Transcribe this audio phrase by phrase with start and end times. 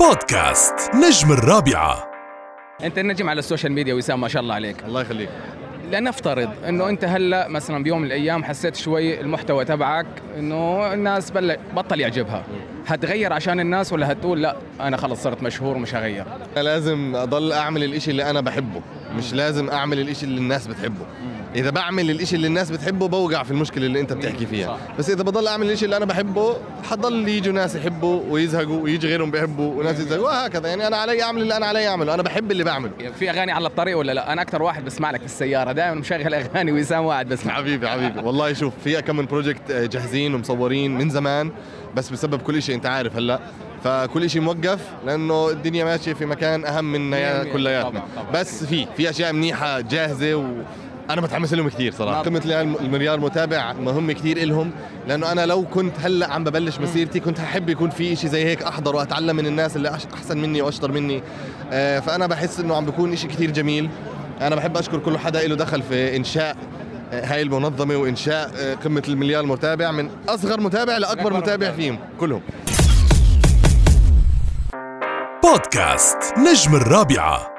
[0.00, 2.10] بودكاست نجم الرابعة.
[2.84, 4.84] أنت النجم على ال social media وسام ما شاء الله عليك.
[4.84, 5.28] الله يخليك.
[5.92, 10.06] لنفترض إنه أنت هلأ مثلا بيوم من الأيام حسيت شوي المحتوى تبعك
[10.38, 12.44] إنه الناس بل بطل يعجبها.
[12.86, 16.24] هتغير عشان الناس ولا هتقول لأ أنا خلص صرت مشهور ومش هغير؟
[16.56, 18.80] لازم أضل أعمل الإشي اللي أنا بحبه.
[19.16, 21.06] مش لازم أعمل الإشي اللي الناس بتحبه.
[21.54, 24.66] إذا بعمل الإشي اللي الناس بتحبه بوقع في المشكلة اللي أنت بتحكي فيها.
[24.66, 24.96] صح.
[24.98, 26.56] بس إذا بضل أعمل الإشي اللي أنا بحبه
[26.90, 30.68] حضل يجوا ناس يحبوا ويزهقوا ويجي غيرهم بيحبوا وناس يزهقوا وهكذا.
[30.68, 32.14] يعني أنا علي أعمل اللي أنا علي أعمله.
[32.14, 32.92] أنا بحب اللي بعمله.
[33.18, 35.72] في أغاني على الطريق ولا لا؟ أنا أكثر واحد بسمع لك في السيارة.
[35.72, 37.54] دائما مشغل أغاني وسام واحد بسمع.
[37.54, 38.20] حبيبي حبيبي.
[38.20, 41.50] والله شوف في كم من بروجكت جاهزين ومصورين من زمان
[41.96, 43.40] بس بسبب كل شيء أنت عارف هلأ.
[43.84, 48.02] فكل شيء موقف لأنه الدنيا ماشية في مكان أهم منا كلياتنا.
[48.34, 50.44] بس في في أشياء منيحة جاهزة و
[51.10, 52.14] أنا متحمس لهم كثير صراحة.
[52.14, 52.24] نعم.
[52.24, 54.70] قمه المليار متابع مهم كثير إلهم
[55.08, 58.62] لأنه أنا لو كنت هلأ عم ببلش مسيرتي كنت أحب يكون في شيء زي هيك
[58.62, 61.22] أحضر وأتعلم من الناس اللي أحسن مني وأشطر مني.
[61.72, 63.90] آه، فأنا بحس إنه عم بيكون شيء كثير جميل.
[64.40, 66.56] أنا بحب أشكر كل حدا له دخل في إنشاء
[67.12, 71.72] آه، هاي المنظمة وإنشاء آه، قمه المليار متابع من أصغر متابع لأكبر متابع.
[71.72, 72.40] فيهم كلهم.
[75.52, 77.57] بودكاست نجم الرابعة.